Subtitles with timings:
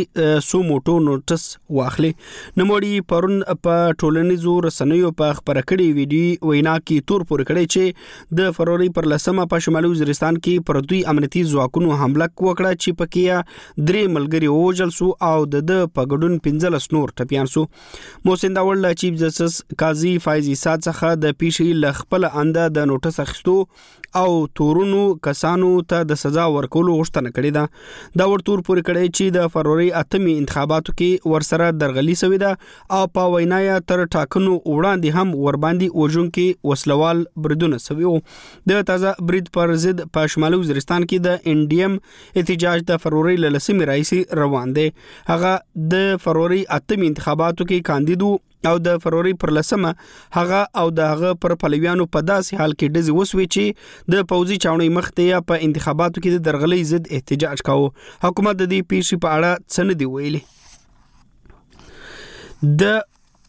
[0.48, 1.46] سو موټو نوټس
[1.78, 7.78] واخلي نموړي پرون په ټولنیزو رسنیو په خبره کړې ویډیو وینا کې تور پور کړې
[7.78, 12.84] چې د فروری پر لسمه په شمالي وزیرستان کې پر دوی امنیتي ځواکونو حمله وکړه
[12.84, 17.64] چې پکې درې ملګری وژل سو او د پګډون 15 شنور ټپيان سو
[18.26, 22.90] موسن داول له چیف جسټس قاضي فایز اساد څخه د پیښې لغ خپل انده د
[22.92, 23.56] نوټس اخستو
[24.16, 29.36] او تورونو کسانو ته د سزا ورکولو غوښتنه کړې ده دا ورتور پورې کړې چې
[29.38, 35.18] د فروری اتمی انتخاباتو کې ورسره درغلي شوې ده او په وینایا تر ټاکنو وړاندې
[35.20, 38.14] هم ورباندې وژونکي وسلوال بریدونه سوي
[38.72, 43.04] د تازه برید پر ضد په شمالي وزیرستان کې د ان ډی ام احتجاج د
[43.06, 44.14] فروری لسمه رئیس
[44.44, 44.90] روان دی
[45.34, 45.56] هغه
[45.96, 48.36] د فروری اتمی انتخاباتو کې کاندیدو
[48.70, 49.92] او د فروری پر لسمه
[50.38, 53.66] هغه او د هغه پر پلویانو په داسې حال کې ډزې وسوي چې
[54.16, 57.94] د پوزي چاونې مخته په انتخاباتو کې د درغلي ضد احتجاج کاوه
[58.28, 60.42] حکومت د دې پیښې په اړه څه نه دی ویلي
[62.82, 62.84] د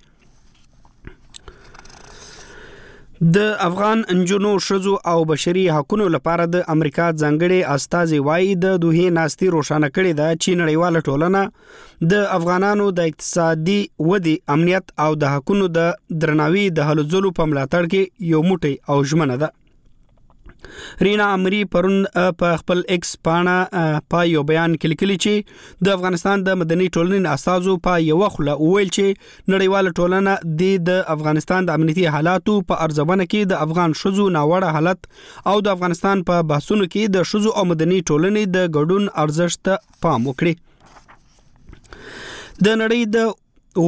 [3.37, 9.13] د افغان انجونو شزو او بشري حقوقو لپاره د امریکا ځنګړې استاذي وای د دوه
[9.21, 13.79] ناستي روشانه کړې ده چې نړیواله ټولنه د افغانانو د اقتصادي
[14.11, 15.93] ودی امنیت او د حقوقو د
[16.25, 19.49] درناوي د هلو ځلو په ملاتړ کې یو موټی او ژمنه ده
[21.05, 23.83] رینا امري پرون په خپل ایکس پاڼه
[24.15, 25.35] په یو بیان کې لیکلي چې
[25.89, 29.07] د افغانستان د مدني ټولنې اساسو په یو خله ویل چې
[29.55, 30.33] نړیواله ټولنه
[30.89, 35.07] د افغانستان د امنیتي حالاتو په ارزونه کې د افغان شزو ناوړه حالت
[35.53, 40.27] او د افغانستان په بحثونو کې د شزو او مدني ټولنې د ګډون ارزښت پام
[40.33, 40.57] وکړي
[42.65, 43.17] د نړۍ د
[43.85, 43.87] و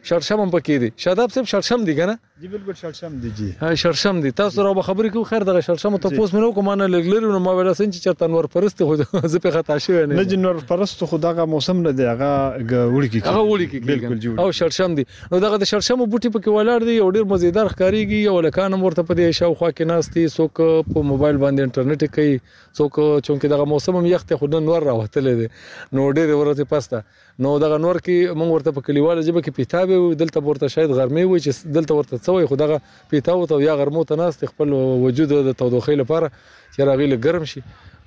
[0.09, 3.71] شړشم هم پکې دي شاداب صاحب شړشم دي کنه جی بالکل شړشم دی جی ها
[3.81, 7.21] شړشم دی تاسو راو خبرې کوم خیر دغه شړشم ته پوس مینو کوم نه لګلری
[7.33, 10.25] نو ما ویل سن چې چرته نور پرست خو زه په خطا شوی نه نه
[10.31, 14.33] جنور پرست خو دغه موسم نه دی هغه وړي کی هغه وړي کی بالکل جی
[14.33, 15.05] او شړشم دی
[15.35, 18.81] نو دغه د شړشم بوټي په کې ولاړ دی او ډیر مزیدار ښکاریږي او لکان
[18.85, 22.41] مرته په دې شاو خو کې ناس دي څوک په موبایل باندې انټرنیټ کوي
[22.79, 25.51] څوک چونکی دغه موسم هم یخ ته خو نور راوتل دی
[25.99, 30.17] نو ډیر ورته پسته نو دغه نور کې مونږ ورته په کلیواله جبه کې پیتابه
[30.25, 34.05] دلته ورته شاید غرمه وي چې دلته ورته سوی خو دغه پیتاو ته یا غرمو
[34.05, 34.73] ته ناست خپل
[35.05, 36.27] وجود د تودوخې لپاره
[36.75, 37.63] چې راغلی ګرم شي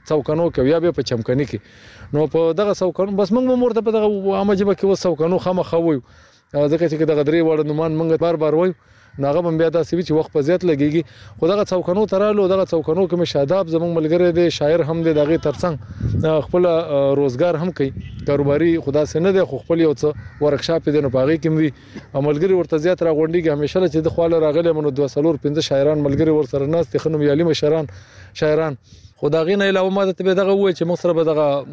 [0.10, 3.88] څوکانو کې یا به په چمکني کې نو په دغه څوکانو بس مونږ مور ته
[3.90, 5.98] په دغه عامه جبه کې وسو کنو خامخوي
[6.54, 8.74] ځکه چې دغه درې وړ نومان مونږ بار بار وایو
[9.24, 11.06] ناغه بم بیا دا سوي چې وخت په زیات لګيږي
[11.40, 15.38] خو دغه څوکنو ترالو دغه څوکنو کې مشاداب زمونږ ملګری دی شاعر هم دی دغه
[15.46, 16.68] ترڅنګ خپل
[17.22, 17.92] روزګار هم کوي
[18.30, 21.70] کاروباري خدا سينه دی خو خپل یو څه ورکشاپ دی نو پاغي کې وي
[22.30, 26.66] ملګری ورته زیات راغونډيږي همیشه چې د خواله راغلي منو 250 شاعران ملګری ور سره
[26.76, 27.94] ناس تخنم یالي مشران
[28.44, 28.78] شاعران
[29.22, 31.66] خو دا غینه علاوه ما ته به دغه وای چې موږ سره به دغه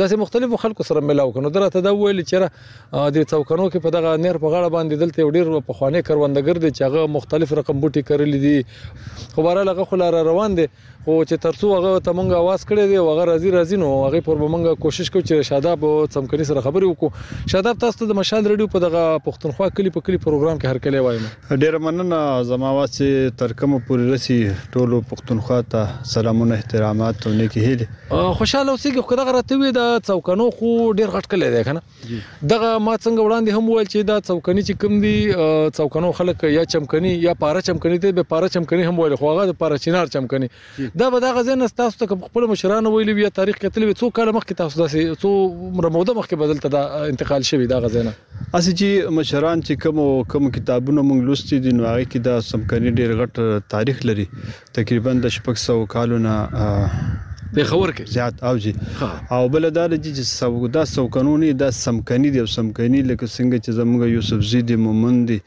[0.00, 2.36] داسې مختلفو خلکو سره ملاو کړو درته دا ویل چې
[3.16, 6.70] د څوکنو کې په دغه نیر په غاړه باندې دلته ډیر په خوانې کروندګر دي
[6.76, 8.58] چې هغه مختلف رقم بوټي کړل دي
[9.34, 10.66] خو بهر هغه خو لار روان دي
[11.06, 14.38] خو چې ترڅو هغه ته مونږ आवाज کړی دی هغه راځي راځي نو هغه پر
[14.42, 15.82] مونږ کوشش کوي چې شاداب
[16.14, 20.06] څمکني سره خبرې وکړو شاداب تاسو ته د مشال رادیو په دغه پښتونخوا کلی په
[20.06, 22.20] کلی پروګرام کې هر کله وایم ډیر مننه
[22.52, 28.94] زماوات چې ترکمه پورې رسی ټولو پښتونخوا ته سلامونه احترامات او نیکی هیله خوشاله اوسئ
[29.10, 33.58] خو دغه راتوي د څوکنو خو ډیر غټ کلی دی کنه دغه ما څنګه وړاندې
[33.58, 38.02] هم وویل چې دا څوکني چې کم دی څوکنو خلک یا چمکني یا پارا چمکني
[38.08, 40.52] ته به پارا چمکني هم ویل خو هغه د پارا چینار چمکني
[41.00, 44.32] دا به دغه ځین تاسو ته خپل مشرانو ویلي وي تاریخ کتلی وي څو کاله
[44.36, 46.82] مخکې تاسو داسې څو رموده مخکې بدلته دا
[47.14, 51.86] انتقال شوی دغه ځین اسی چې مشران چې کوم کوم کتابونه موږ لوستي دي نو
[51.90, 54.28] هغه کې دا سمکني ډیر غټ تاریخ لري
[54.80, 56.36] تقریبا د شپږ سو کالونو
[57.56, 58.70] په خبر کې زیات او جی
[59.34, 63.78] او بل دا چې سوګ دا سو قانوني دا سمکني دی سمکني لکه څنګه چې
[63.82, 65.38] زموږ یوسف زیدی مومندي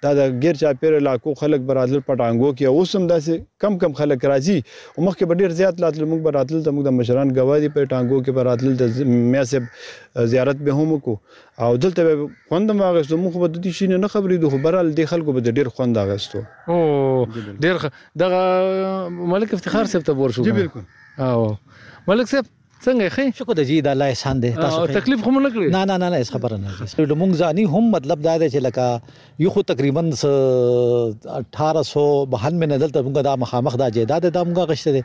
[0.06, 4.24] دا د غیر چا پیر علاقو خلک برادر پټانګو کې اوسم داسې کم کم خلک
[4.30, 7.70] راځي او مخکې به ډیر زیات لاتل موږ به راتل ته موږ د مشران غوادي
[7.76, 9.66] په ټانګو کې به راتل د میاسب
[10.34, 11.14] زیارت به هم کو
[11.66, 14.92] او دلته به خوند ما غوښتو موږ به د دې شي نه خبرې دوه برال
[15.00, 16.44] د خلکو به ډیر خوند غوښتو
[16.76, 16.78] او
[17.66, 17.88] ډیر
[18.24, 20.86] دغه ملک افتخار صاحب ته ور شو جی بالکل
[21.26, 21.42] او
[22.12, 22.54] ملک صاحب
[22.86, 25.80] څنګه خې شکر د جی د الله احسان دی تاسو تکلیف هم نه کړی نه
[25.90, 28.84] نه نه نه خبره نه دی د مونږ ځاني هم مطلب دا دی چې لکه
[29.44, 35.02] یو خو تقریبا 1892 نه دلته مونږ دا مخامخ دا جیداد دا مونږ غشته دی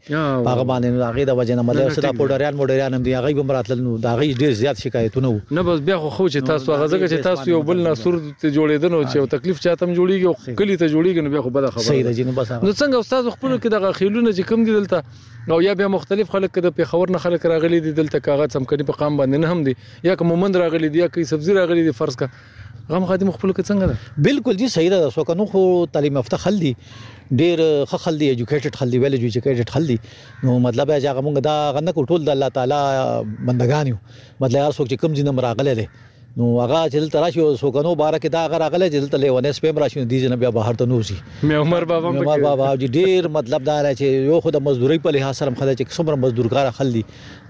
[0.48, 3.96] هغه باندې هغه د وجنه مطلب صدا پورډریان موډریان هم دی هغه به مراتل نو
[4.08, 7.13] دا غي ډیر زیات شکایتونه وو نه بس بیا خو خو چې تاسو هغه ځکه
[7.13, 10.78] چې تاسو یو بل ناسور ته جوړیدنو چې یو تکلیف چاته هم جوړیږي او کلی
[10.82, 13.58] ته جوړیږي نو بیا خو بده خبره صحیح دی نو بس نو څنګه استاد خپل
[13.58, 15.04] کې دغه خیلونه چې کم دي دلته
[15.54, 18.91] نو یا بیا مختلف خلک د پیښور نه خلک راغلي دي دلته کاغذ هم کړي
[18.91, 19.76] په قام باندې نه هم دي
[20.10, 22.30] یا کوم مند راغلي دي یا کوم سبزی راغلي دي فرض کا
[22.92, 25.62] غم خادم خپل کې څنګه ده بالکل جی صحیح ده سو کنو خو
[25.98, 26.72] تعلیم یافته خل دي
[27.42, 29.98] ډیر ښه خل دي اډوکیټډ خل دي ویل اډوکیټډ خل دي
[30.48, 33.98] نو مطلب یا هغه مونږ دا غنه کو ټول د الله تعالی بندگان یو
[34.44, 35.88] مطلب هر څوک چې کم دینه مراغله ده
[36.39, 39.52] نو هغه چې دلته راشي او سوګنو بار کې دا هغه راغله چې دلته لیونه
[39.56, 42.88] سپم راشي دي جن بیا بهر ته نوزي مې عمر بابا مې عمر بابا جی
[42.98, 47.02] ډیر مطلب دار چې یو خود مزدوري په لحاظ سره مخه چې څومره مزدورګار خلدي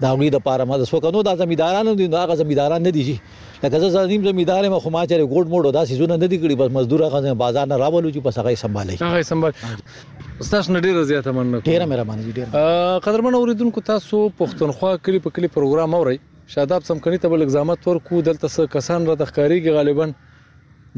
[0.06, 3.14] دا غوي د پاره ما سوګنو دا زمیدارانو دي نو هغه زمیداران نه دي جی
[3.36, 6.74] لکه زه زمیم زمیدار ما خما چره ګوډ موډ داسې زونه نه دي کړی بس
[6.78, 11.38] مزدور هغه بازار نه راولو چې پس هغه سمبالي هغه سمبال استاد نه ډیر زیاته
[11.40, 17.18] مننه ډیره مهرباني ډیره قدرمن اوریدونکو تاسو پښتونخوا کلی په کلی پروګرام اورئ شاداب سمکني
[17.18, 20.06] ته بل اقدامات ورکو دلته څه کسان را تخکاریږي غالبا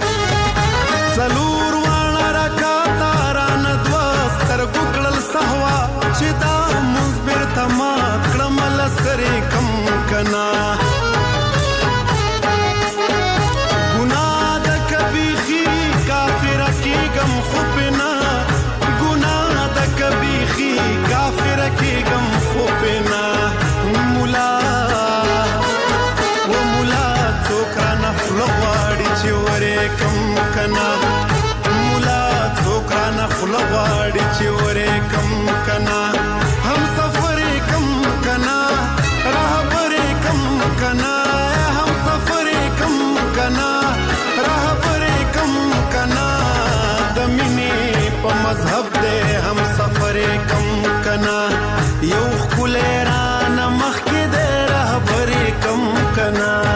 [56.23, 56.72] Krishna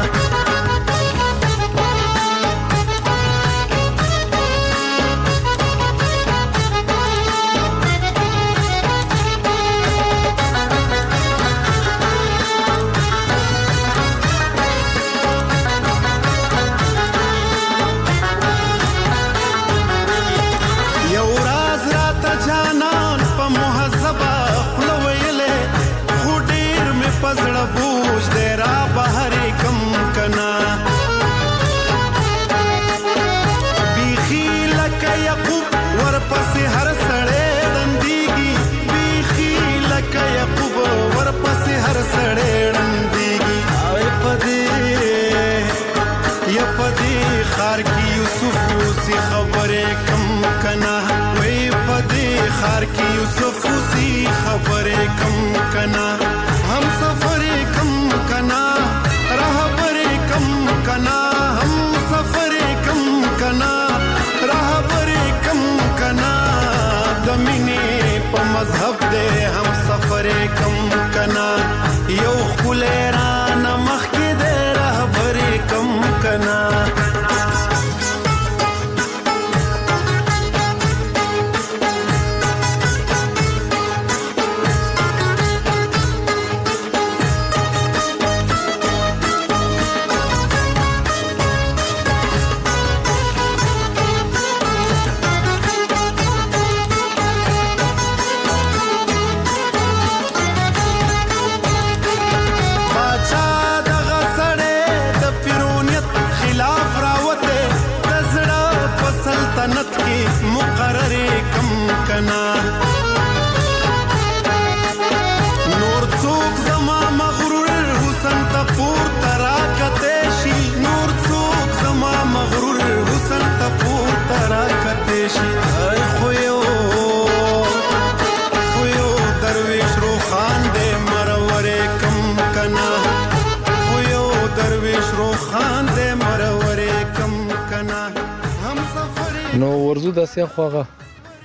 [139.87, 140.85] ورزو داسې خو هغه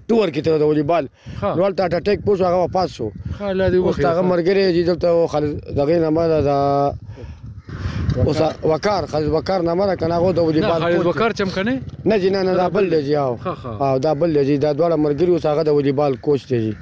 [0.10, 1.08] ټور کې تر د والیبال
[1.44, 5.76] نو ولته اټیک پوسو هغه پاس شو خاله دی وخت هغه مرګره چې دلته خالد
[5.82, 8.42] دغه نه مده دا اوس
[8.72, 12.30] وقار خالد وقار نه مده کنه هغه د والیبال خالد وقار چم کنه نه جی
[12.38, 13.40] نه نه دا بل دی او
[13.82, 16.76] او دا بل دی دا دواړه مرګره اوس هغه د والیبال کوچ دی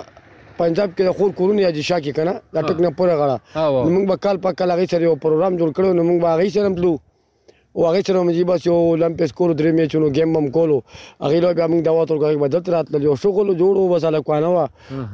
[0.58, 4.60] پنجاب کې خور کورونه یا شاکی کنه دا ټکنه پوره غړه موږ به کال په
[4.64, 6.96] کال غي سره یو پروګرام جوړ کړو نو موږ به غي سره تلو
[7.76, 10.76] او هغه سره موږ بس یو اولمپیس کولو درې میچونو گیم هم کولو
[11.22, 14.66] هغه لوی به موږ دعوت ورکړو هغه بدل راتلل یو شغل جوړو بس الکوانه وا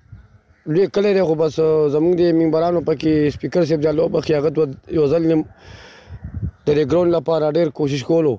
[0.73, 1.55] لیکل لري خو بس
[1.91, 4.57] زمونږ د ممبرانو پکې سپیکر صاحب جلو په خیاغت
[4.97, 8.33] یو ځل د ریګرون لپاره ډیر کوشش کولو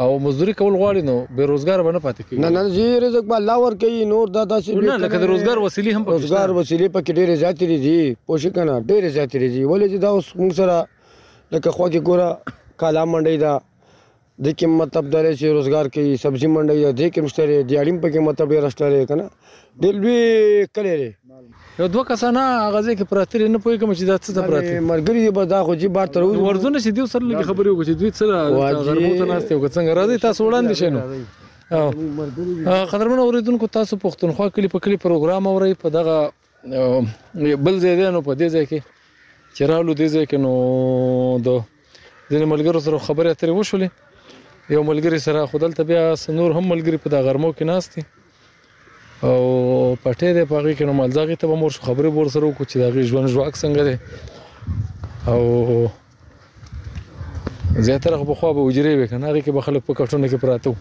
[0.00, 3.36] او مزدوري کول غواړي نو به روزګار باندې پاتې کیږي نه نه جی رزق به
[3.40, 7.34] الله ورکړي نور دا داسې نه لکه د روزګار وسیلې هم روزګار وسیلې پکې ډېرې
[7.42, 10.76] زیاتې دي جی پوښ کنه ډېرې زیاتې دي ولې چې دا اوس موږ سره
[11.54, 12.28] لکه خو کې ګوره
[12.80, 13.54] کالا منډي دا
[14.44, 18.08] د کې مطلب درې چې روزګار کوي سبزی منډي دې کې مشته دي اړین په
[18.14, 19.24] کې مطلب ډیر راشته لري کنه
[19.84, 20.20] ډېر لوی
[20.78, 21.10] کلی لري
[21.82, 22.42] یو دوه کسانه
[22.74, 25.72] غزه کې پراتر نه پوي کوم چې دا څه پراتر مرګري دی به دا خو
[25.84, 28.34] جی بار تر ورزونه چې دیو سره لګي خبرې وکړي دوی سره
[28.90, 30.98] غربو ته ناشته وکړي څنګه راځي تاسو وړاندې شنو
[32.94, 36.16] قدرمن اوریدونکو تاسو پښتونخوا کلی په کلی پروګرام اوري په دغه
[37.70, 40.54] بل ځای دی نو په دې ځای کې چې رالو دې ځای کې نو
[41.50, 43.88] د ځینې ملګرو سره خبرې اترې وشولې
[44.70, 48.02] یو ملګری سره خودل ته بیا سنور هم ملګری په دا غرمو کې ناشتي
[49.22, 52.64] او پټې ده په هغه کې نو مالځاغي ته به مور خبره بور سره وکړو
[52.64, 53.94] چې دا غي ژوند ژواک څنګه ده
[55.34, 55.42] او
[57.90, 60.76] زیاتره په خو به وجري وکنه هغه کې به خلک په کټونه کې پراته وو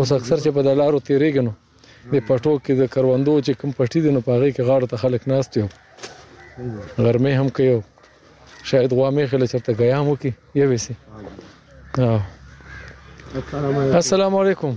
[0.00, 1.54] اوس اکثر چې په دلارو تیریږي نو
[2.12, 5.28] د پټو کې د کروندو چې کوم پټي دي نو پاغي کې غاړه ته خلک
[5.36, 5.68] ناست یو
[7.08, 7.78] غرمه هم کوي
[8.64, 10.32] شاید غوا مې خلک چرته غیا مو کې
[10.64, 10.94] یوي سي
[12.02, 12.18] ها
[13.36, 14.72] السلام علیکم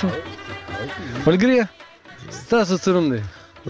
[0.00, 0.08] شو
[1.26, 1.56] ملګری
[2.50, 3.20] تاسو څنګه دی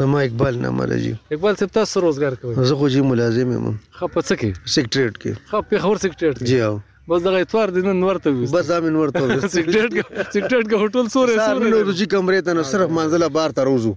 [0.01, 3.66] زما اقبال نامه راځي اقبال صاحب تاسو روزګار کوي زه خو جی ملازم یم
[3.99, 6.59] خپ څه کې سیکریټریټ کې خپ خبر سیکریټریټ کې جی
[7.09, 9.92] بس دغه اتوار دین ورته وست بس امن ورته وست سیګریټ
[10.32, 13.92] سیګریټ هوټل سورې سورې نو روجي کمرې ته نو صرف منځله بار ته روزو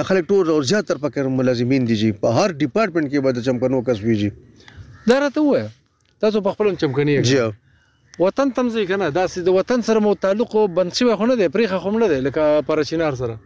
[0.00, 3.38] د خلک ټول او زیات تر پکې ملازمین دي جی په هر ډپارټمنټ کې به
[3.38, 4.28] د چمکنو کسبي جی
[5.12, 5.64] دا راته وای
[6.26, 7.40] تاسو په خپل چمکني جی
[8.18, 11.76] وطن تم ځي کنه دا د وطن سره مو تعلق بنسي و خونه دی پریخه
[11.84, 13.36] خوم نه دی لکه پرچینار سره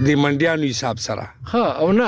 [0.06, 1.24] د منډیانو حساب سره
[1.54, 2.04] ها او نه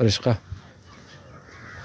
[0.00, 0.38] رشقه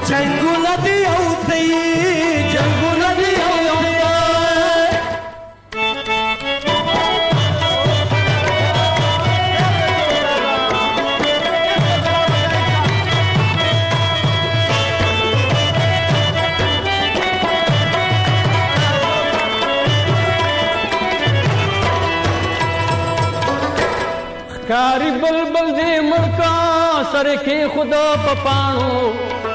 [0.09, 1.61] جنگونه دی اوته
[2.53, 2.91] جنگونه
[24.73, 26.57] ښکاری بلبل دې مړکا
[27.12, 28.95] سره کې خدا په پانو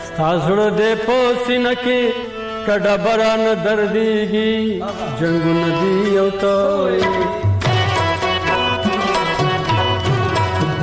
[0.07, 1.17] ستاسو دې په
[1.49, 1.99] سینکه
[2.67, 4.53] کډه بران درديږي
[5.21, 6.99] جنگونه دی او توي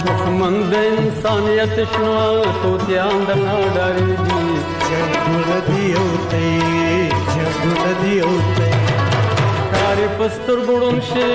[0.05, 2.19] دښمن د انسانيت شنو
[2.61, 4.41] توتيان د ناډاريږي
[4.89, 7.03] جنگونه دی او توي
[7.33, 8.75] جنگونه دی او توي
[9.73, 11.33] کار پستر ګړون شي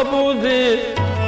[0.05, 0.65] خربوزې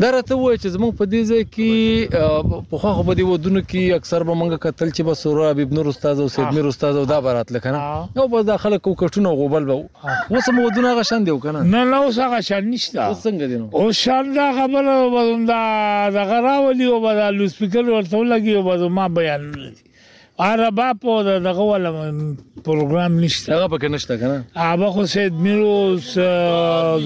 [0.00, 3.60] دا راته وای چې زمونږ په دې ځای کې په خو خو په دې ودونو
[3.70, 6.96] کې اکثر به مونږ کتل چې بس سورا ابن نور استاد او سید میر استاد
[7.00, 7.80] او دا برات لکنه
[8.16, 11.84] نو بس دا خلک کو کټونه غوبل به اوس مو ودونه غشن دیو کنه نه
[11.90, 15.60] نه اوس هغه شان نشته اوس څنګه دینو او شان دا خبره وبدا
[16.16, 19.46] دا غراولي او بدا لو سپیکر ورته لګي او بدا ما بیان
[20.50, 26.12] عربه په دغه ولا پروګرام نشته هغه پکې نشته کنه هغه خو سید میروز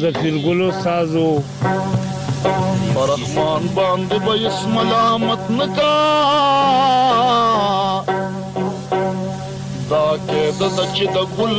[0.03, 1.31] ظفیر ګلو سازو
[3.07, 6.01] فرحمان باندې به با اسم ملامت نکا
[9.93, 11.57] دا کې د سچ د ګل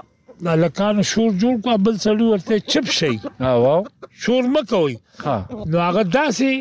[0.45, 3.09] دا لکان شور جوړ کو بل سړی ورته چپ شي
[3.43, 3.83] ها واو
[4.23, 6.55] شور مکوي ها نو هغه داسي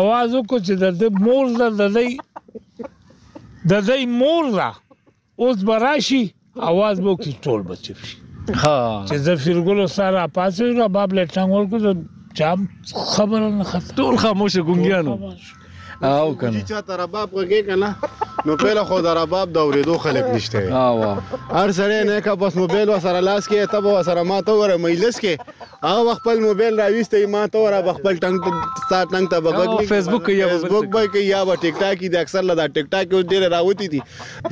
[0.00, 2.90] आवाज کو چې د دې مور د دې
[3.74, 4.68] د دې مور را
[5.44, 6.20] اوس براشي
[6.70, 8.74] आवाज مو کی ټول بچی ها
[9.12, 14.20] چې زفیر ګلو سره پاسې را باب لټنګ ورکو ته چا خبره نه خطر ټول
[14.26, 15.18] خاموش ګونګیانو
[16.02, 17.88] او کنه چې چاته رباب کوي کنه
[18.46, 21.16] نو پیل خو د رباب د اوریدو خلک نشته او
[21.56, 24.76] هر سره نه کا بس موبایل وسره لاس کې ته به وسره ما ته وره
[24.86, 25.32] مجلس کې
[25.84, 28.48] هغه خپل موبایل راويستې ما ته ور خپل ټنګ
[28.88, 32.42] تا ټنګ ته بغږ فیسبوک یا فیسبوک به کې یا به ټیک ټاک دي اکثر
[32.48, 34.00] لا ټیک ټاک اوس ډیره راوتی دي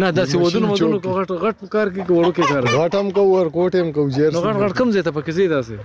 [0.03, 3.87] نه داسې ودونو ودونو غټ غټ کار کې وړو کې کار غټم کو ور کوټم
[3.99, 5.77] کو جیر نو غټ غټ کم ځای ته پکې ځي داسې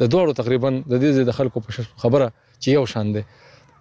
[0.02, 2.28] د دوړو تقریبا د دې د خلکو په خبره
[2.64, 3.24] چې یو شان دي